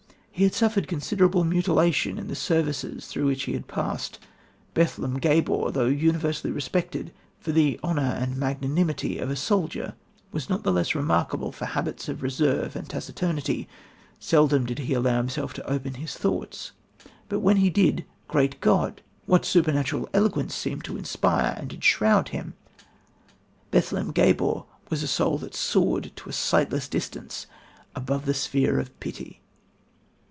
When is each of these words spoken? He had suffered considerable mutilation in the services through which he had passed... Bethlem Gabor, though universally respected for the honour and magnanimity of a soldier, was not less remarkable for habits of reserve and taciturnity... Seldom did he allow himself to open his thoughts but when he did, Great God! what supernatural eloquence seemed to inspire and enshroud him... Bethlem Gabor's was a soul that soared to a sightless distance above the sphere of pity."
He 0.33 0.45
had 0.45 0.55
suffered 0.55 0.87
considerable 0.87 1.43
mutilation 1.43 2.17
in 2.17 2.27
the 2.27 2.33
services 2.33 3.05
through 3.05 3.27
which 3.27 3.43
he 3.43 3.53
had 3.53 3.67
passed... 3.67 4.17
Bethlem 4.73 5.19
Gabor, 5.19 5.69
though 5.71 5.85
universally 5.85 6.51
respected 6.51 7.13
for 7.39 7.51
the 7.51 7.79
honour 7.83 8.01
and 8.19 8.37
magnanimity 8.37 9.19
of 9.19 9.29
a 9.29 9.35
soldier, 9.35 9.93
was 10.31 10.49
not 10.49 10.65
less 10.65 10.95
remarkable 10.95 11.51
for 11.51 11.65
habits 11.65 12.09
of 12.09 12.23
reserve 12.23 12.75
and 12.75 12.89
taciturnity... 12.89 13.67
Seldom 14.19 14.65
did 14.65 14.79
he 14.79 14.95
allow 14.95 15.17
himself 15.17 15.53
to 15.53 15.69
open 15.69 15.95
his 15.95 16.15
thoughts 16.17 16.71
but 17.29 17.41
when 17.41 17.57
he 17.57 17.69
did, 17.69 18.03
Great 18.27 18.59
God! 18.61 19.03
what 19.27 19.45
supernatural 19.45 20.09
eloquence 20.11 20.55
seemed 20.55 20.83
to 20.85 20.97
inspire 20.97 21.55
and 21.59 21.71
enshroud 21.71 22.29
him... 22.29 22.55
Bethlem 23.69 24.11
Gabor's 24.11 24.63
was 24.89 25.03
a 25.03 25.07
soul 25.07 25.37
that 25.39 25.53
soared 25.53 26.11
to 26.15 26.29
a 26.29 26.33
sightless 26.33 26.87
distance 26.87 27.45
above 27.95 28.25
the 28.25 28.33
sphere 28.33 28.79
of 28.79 28.97
pity." 28.99 29.37